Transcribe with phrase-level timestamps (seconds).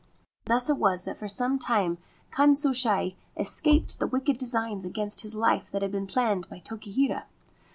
[0.45, 1.99] Thus it was that for some time
[2.31, 7.25] Kanshusai escaped the wicked designs against his life that had been planned by Tokihira.